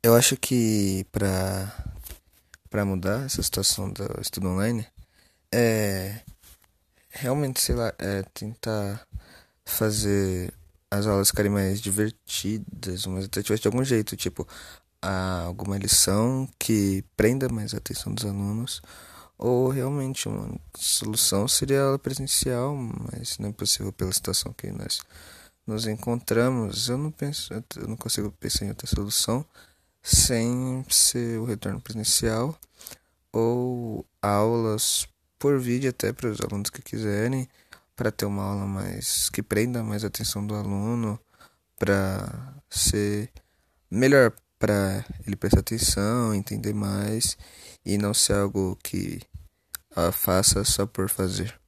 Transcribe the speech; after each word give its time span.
Eu 0.00 0.14
acho 0.14 0.36
que 0.36 1.04
para 1.10 1.74
para 2.70 2.84
mudar 2.84 3.24
essa 3.24 3.42
situação 3.42 3.90
do 3.90 4.04
estudo 4.20 4.48
online 4.48 4.86
é 5.52 6.20
realmente, 7.10 7.60
sei 7.60 7.74
lá, 7.74 7.92
é 7.98 8.22
tentar 8.34 9.06
fazer 9.64 10.52
as 10.90 11.06
aulas 11.06 11.28
ficarem 11.30 11.50
mais 11.50 11.80
divertidas, 11.80 13.06
mais 13.06 13.24
atrativas 13.24 13.58
de 13.60 13.66
algum 13.68 13.82
jeito, 13.82 14.16
tipo, 14.16 14.46
alguma 15.02 15.76
lição 15.78 16.48
que 16.58 17.04
prenda 17.16 17.48
mais 17.48 17.74
a 17.74 17.78
atenção 17.78 18.14
dos 18.14 18.24
alunos, 18.24 18.80
ou 19.36 19.68
realmente 19.68 20.28
uma 20.28 20.60
solução 20.76 21.48
seria 21.48 21.82
a 21.82 21.84
aula 21.86 21.98
presencial, 21.98 22.74
mas 22.76 23.38
não 23.38 23.48
é 23.48 23.52
possível 23.52 23.92
pela 23.92 24.12
situação 24.12 24.52
que 24.52 24.70
nós 24.70 25.00
nos 25.66 25.86
encontramos. 25.86 26.88
Eu 26.88 26.98
não 26.98 27.10
penso, 27.10 27.52
eu 27.52 27.88
não 27.88 27.96
consigo 27.96 28.30
pensar 28.32 28.64
em 28.66 28.68
outra 28.70 28.86
solução 28.86 29.44
sem 30.08 30.84
ser 30.88 31.38
o 31.38 31.44
retorno 31.44 31.80
presencial 31.80 32.58
ou 33.30 34.06
aulas 34.22 35.06
por 35.38 35.60
vídeo 35.60 35.90
até 35.90 36.12
para 36.12 36.30
os 36.30 36.40
alunos 36.40 36.70
que 36.70 36.80
quiserem, 36.80 37.46
para 37.94 38.10
ter 38.10 38.24
uma 38.24 38.42
aula 38.42 38.66
mais 38.66 39.28
que 39.28 39.42
prenda 39.42 39.82
mais 39.82 40.04
a 40.04 40.06
atenção 40.06 40.46
do 40.46 40.54
aluno, 40.54 41.20
para 41.78 42.54
ser 42.70 43.30
melhor 43.90 44.32
para 44.58 45.04
ele 45.26 45.36
prestar 45.36 45.60
atenção, 45.60 46.34
entender 46.34 46.72
mais 46.72 47.36
e 47.84 47.98
não 47.98 48.14
ser 48.14 48.34
algo 48.34 48.78
que 48.82 49.20
faça 50.12 50.64
só 50.64 50.86
por 50.86 51.10
fazer. 51.10 51.60